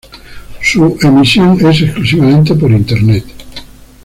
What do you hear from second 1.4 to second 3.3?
es exclusivamente por Internet.